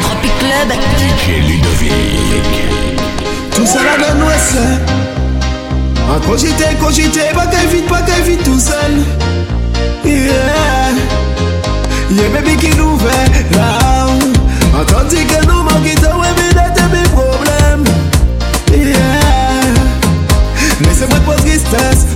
[0.00, 0.68] Tropic Club.
[0.98, 2.54] DJ Ludovic.
[3.54, 4.56] Tout ça là dans l'ouest.
[6.10, 9.02] En cogité, cogité, pas qu'elle vite, pas qu'elle vite tout seul.
[10.04, 10.24] Yeah.
[12.10, 14.06] Yeah, baby qui nous fait là.
[14.80, 17.84] Entendu que nous manquons, ouais, mais d'être mes problèmes.
[18.70, 19.24] Yeah.
[20.80, 22.13] Laissez-moi pas de tristesse.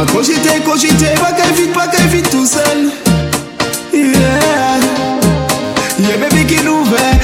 [0.00, 2.90] An konjite, konjite, bakay vit, bakay vit tout sel
[3.92, 4.80] Yeah.
[5.98, 7.19] Yeah, baby ki nou ven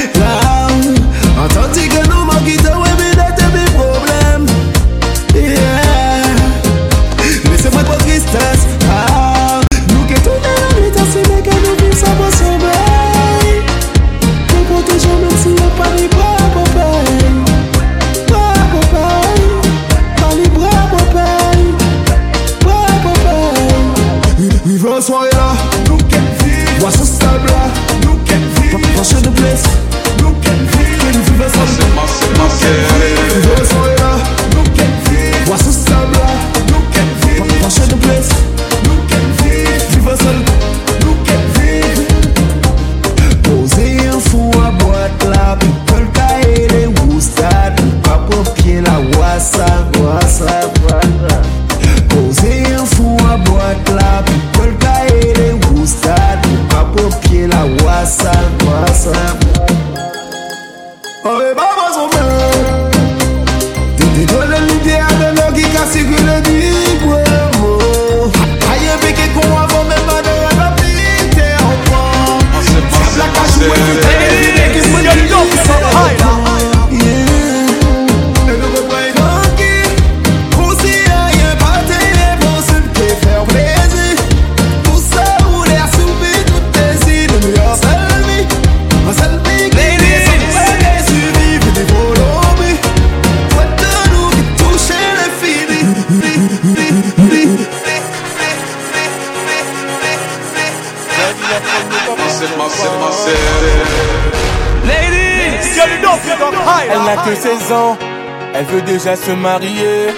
[108.55, 110.15] elle veut déjà se marier.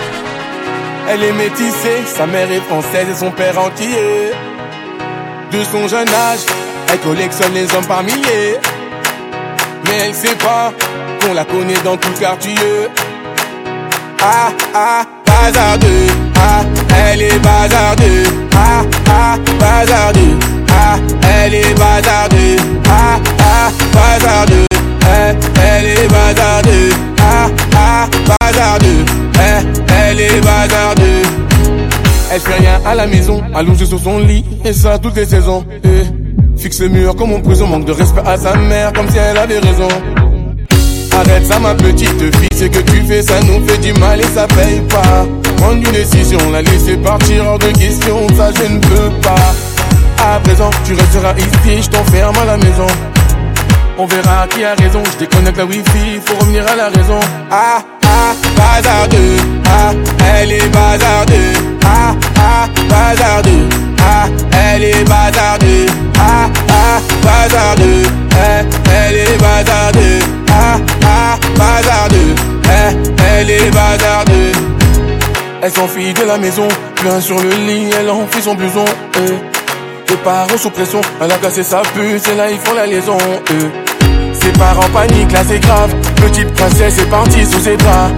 [1.08, 4.32] Elle est métissée, sa mère est française et son père antillais.
[5.50, 6.44] De son jeune âge,
[6.92, 8.58] elle collectionne les hommes par milliers.
[9.84, 10.72] Mais elle sait pas
[11.20, 12.54] qu'on la connaît dans tout le quartier.
[14.20, 16.62] Ah ah, bazardeux, ah,
[17.10, 18.24] elle est bazardeux.
[18.54, 20.38] Ah ah, bazardeux,
[20.70, 20.96] ah,
[21.44, 22.56] elle est bazardeux.
[22.90, 24.66] Ah ah, bazardeux,
[25.06, 27.07] elle, elle est bazardeux
[28.40, 31.22] bazardeux, eh, elle est bazardeux.
[32.30, 35.64] Elle fait rien à la maison, allongée sur son lit, et ça toutes les saisons.
[35.84, 36.58] eh.
[36.60, 39.36] Fixe le mur comme en prison, manque de respect à sa mère, comme si elle
[39.38, 39.88] avait raison.
[41.12, 44.24] Arrête ça ma petite fille, ce que tu fais ça nous fait du mal et
[44.34, 45.26] ça paye pas
[45.56, 49.54] Prendre une décision, la laisser partir hors de question, ça je ne peux pas
[50.24, 52.86] À présent tu resteras ici, je t'enferme à la maison
[53.98, 57.18] On verra qui a raison, je déconnecte la wifi, faut revenir à la raison
[57.50, 57.82] Ah
[58.18, 59.36] ah, bazardeux,
[59.66, 59.92] ah,
[60.34, 61.52] elle est bazardeux.
[61.84, 63.68] Ah ah, bazardeux,
[64.00, 65.86] ah, elle est bazardeux.
[66.18, 70.18] Ah ah, bazardeux, eh, elle est bazardeux.
[70.50, 72.34] Ah ah, bazardeux,
[72.64, 72.96] eh,
[73.30, 74.52] elle est bazardeux.
[75.62, 78.84] Elle s'enfuit de la maison, plein sur le lit, elle enfuit son blouson
[79.16, 79.34] eh.
[80.10, 83.18] Les parents sous pression, elle a cassé sa puce et là ils font la liaison
[83.50, 83.87] eh.
[84.48, 85.94] Ses part en panique, là c'est grave.
[86.16, 88.14] Petite princesse est partie sous ses draps.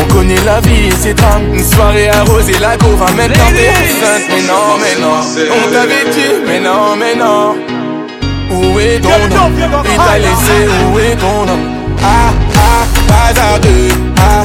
[0.00, 1.44] On connaît la vie et ses drames.
[1.54, 4.26] Une soirée arrosée, la go va maintenant t'es enceinte.
[4.30, 7.54] Mais non, mais non, on t'avait dit, mais non, mais non.
[8.50, 10.58] Où est ton homme Il t'a laissé,
[10.92, 11.68] où est ton homme
[12.02, 13.94] Ah, ah, bazardeux.
[14.18, 14.44] Ah,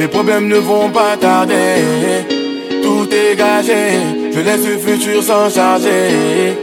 [0.00, 2.24] Les problèmes ne vont pas tarder.
[2.82, 4.00] Tout est gagé.
[4.34, 6.56] Je laisse le futur s'en charger.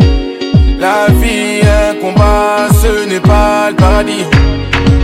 [0.80, 4.26] La vie, un combat, ce n'est pas le paradis.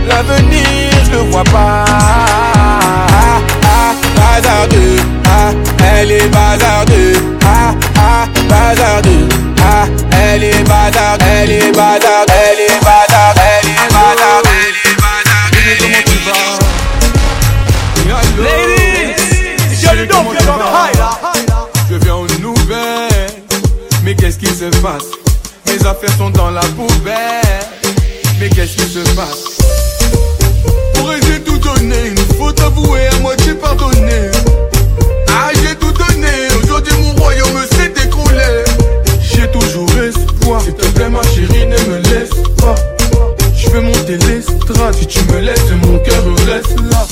[0.08, 1.84] L'avenir, je le vois pas.
[1.86, 4.96] Ah, ah, bazardeux.
[5.26, 5.52] Ah,
[6.00, 7.12] elle est bazardeux.
[7.46, 9.28] Ah, ah, bazardeux.
[9.62, 10.64] Ah, elle est
[11.40, 12.83] elle est elle est
[21.90, 23.30] Je viens aux nouvelles,
[24.02, 25.04] mais qu'est-ce qui se passe?
[25.66, 27.66] Mes affaires sont dans la poubelle,
[28.40, 29.44] mais qu'est-ce qui se passe?
[30.94, 32.08] Pourrais-je tout donner?
[32.08, 34.30] Une faute avouée, à moitié pardonnée.
[35.28, 38.64] Ah, j'ai tout donné, aujourd'hui mon royaume s'est écroulé.
[39.20, 42.30] J'ai toujours espoir, s'il te plaît ma chérie, ne me laisse
[42.60, 42.74] pas.
[43.56, 47.06] Je vais monter l'estrade, si tu me laisses, mon cœur reste là.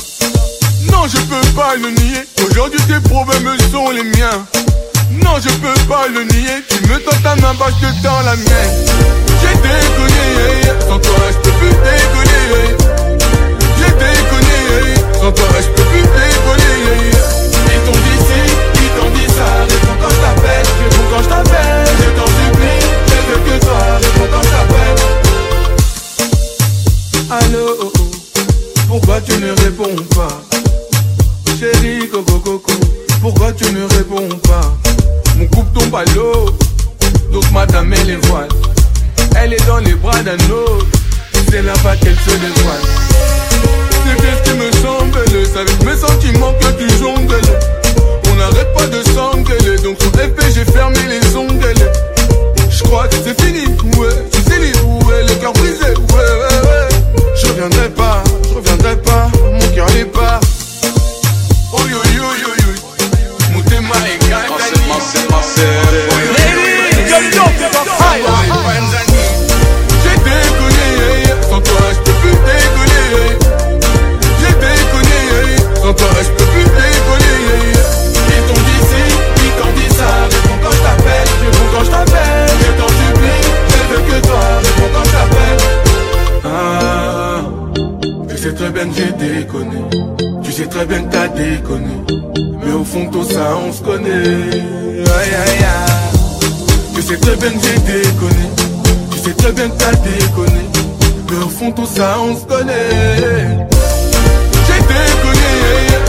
[0.91, 2.25] Non, je peux pas le nier.
[2.63, 4.45] Aujourd'hui, tes problèmes sont les miens.
[5.21, 6.63] Non, je peux pas le nier.
[6.69, 8.73] Tu me tends ta main, bah je te tends la mienne.
[9.41, 12.77] J'ai déconné, sans toi, je peux plus déconner.
[13.77, 16.32] J'ai déconné, sans toi, je peux plus déconner.
[97.03, 98.45] Sais très bien que j'ai déconné.
[99.11, 100.63] Tu sais très bien que t'as déconné.
[101.29, 103.67] Mais au fond, tout ça, on se connaît.
[104.67, 105.51] J'ai déconné.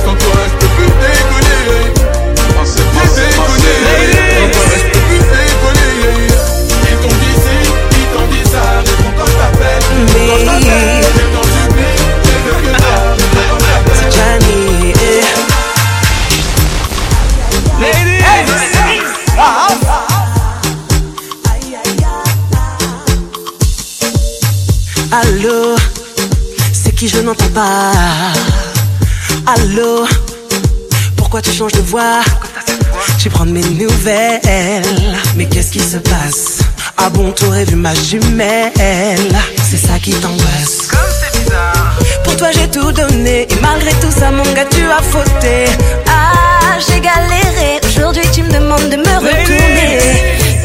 [0.05, 1.61] Sans toi, je peux plus déconner.
[2.65, 2.83] J'ai
[3.21, 3.71] déconné.
[4.37, 5.91] Sans toi, je peux plus déconner.
[6.91, 7.57] Ils t'ont dit ci,
[7.91, 8.63] ils t'ont dit ça.
[8.87, 9.37] Réponds quand je
[10.47, 11.04] t'appelle.
[27.55, 27.93] Pas.
[29.47, 30.07] Allô,
[31.17, 32.21] pourquoi tu changes de voix?
[33.19, 34.83] Tu prends mes nouvelles.
[35.37, 36.59] Mais qu'est-ce qui se passe?
[36.97, 38.73] Ah bon, t'aurais vu ma jumelle.
[39.71, 40.89] C'est ça qui t'angoisse.
[42.25, 43.43] Pour toi j'ai tout donné.
[43.43, 45.67] Et malgré tout ça mon gars tu as fauté.
[46.09, 47.81] Ah j'ai galéré.
[47.87, 49.99] Aujourd'hui tu me demandes de me retourner.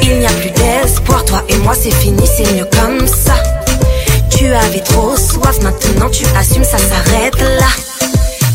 [0.01, 1.23] Il n'y a plus d'espoir.
[1.25, 2.23] Toi et moi c'est fini.
[2.25, 3.35] C'est mieux comme ça
[4.39, 7.67] Tu avais trop soif Maintenant tu assumes ça s'arrête là.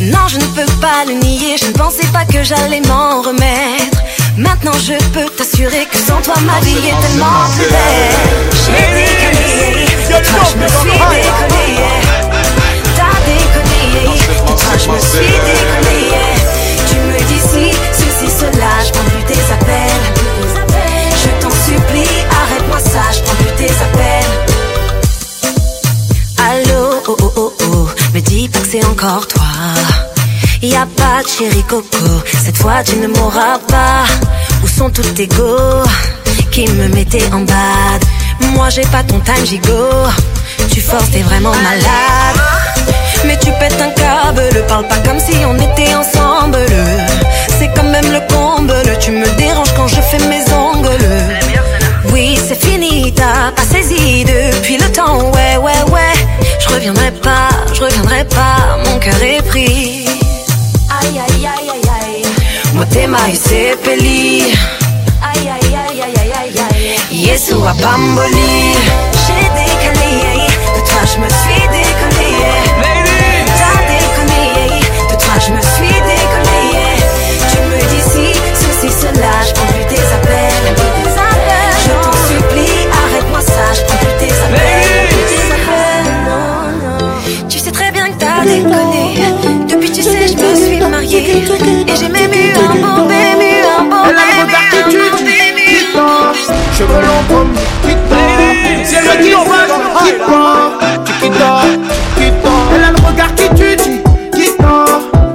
[0.01, 3.99] Non je ne peux pas le nier Je ne pensais pas que j'allais m'en remettre.
[4.39, 8.17] Maintenant je peux t'assurer que sans toi ma vie est tellement plus belle.
[8.65, 11.77] J'ai déconné toi je me suis déconné.
[12.97, 16.01] T'as déconné toi je me suis déconné.
[16.89, 20.05] Tu me dis si, ceci, cela Je prends plus tes appels.
[21.23, 22.09] Je t'en supplie,
[22.43, 24.24] arrête-moi ça Je prends plus tes appels
[28.75, 29.43] c'est encore toi
[30.63, 32.07] Y a pas de chéri coco
[32.45, 34.05] Cette fois tu ne m'auras pas
[34.63, 35.57] Où sont tous tes go
[36.51, 38.01] Qui me mettaient en bad?
[38.55, 40.09] Moi j'ai pas ton time gigot.
[40.73, 42.39] Tu forces, t'es vraiment malade.
[43.27, 46.67] Mais tu pètes un câble, parle pas comme si on était ensemble.
[47.59, 51.09] C'est quand même le comble, tu me déranges quand je fais mes ongles.
[52.13, 56.15] Oui, c'est fini, t'as pas saisi depuis le temps, ouais, ouais, ouais.
[56.61, 60.07] Je reviendrai pas, je reviendrai pas, mon cœur est pris.
[61.01, 62.23] Aïe, aïe, aïe, aïe, aïe.
[62.75, 64.55] Motema isepeli.
[65.23, 67.27] Aïe, aïe, aïe, aïe, aïe, aïe, aïe.
[67.27, 67.75] Yesu a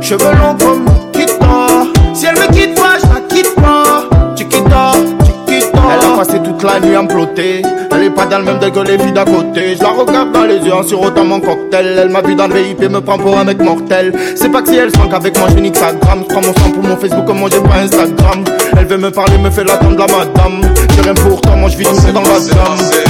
[0.09, 1.85] Cheveux longs comme Kita
[2.15, 4.09] Si elle me quitte pas, je la quitte pas.
[4.35, 5.81] Chiquita, Chiquita.
[5.93, 7.09] Elle a passé toute la nuit à me
[7.91, 9.75] Elle est pas dans le même degré que les filles d'à côté.
[9.77, 11.95] Je la regarde dans les yeux en sirotant mon cocktail.
[12.01, 14.11] Elle m'a vu dans le VIP, me prend pour un mec mortel.
[14.35, 16.23] C'est pas que si elle sent qu'avec moi je nique sa gramme.
[16.27, 18.43] Je prends mon sang pour mon Facebook comme moi j'ai pas Instagram.
[18.79, 20.73] Elle veut me parler, me fait l'attendre la madame.
[20.95, 23.08] J'ai rien pour toi, moi je vis tout dans la gamme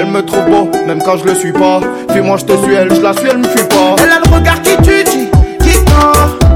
[0.00, 1.80] Elle me trouve beau, même quand je le suis pas.
[2.12, 3.96] Fais-moi, je te suis, elle, je la suis, elle me fuit pas.
[4.00, 5.28] Elle a le regard qui tue, dit,
[5.60, 5.90] quitte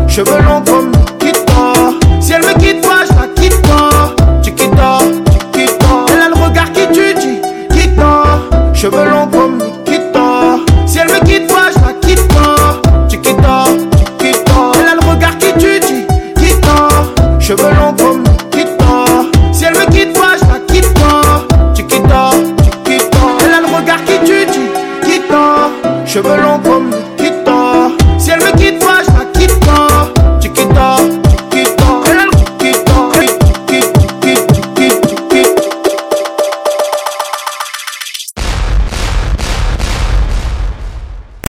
[0.07, 1.91] Cheveux longs comme quitte pas.
[2.21, 4.15] Si elle me quitte pas, je la quitte pas.
[4.45, 4.99] Chiquita,
[5.33, 6.07] chiquita.
[6.13, 7.41] Elle a le regard qui tue, dit,
[7.73, 8.01] quitte
[8.75, 9.12] Cheveux longs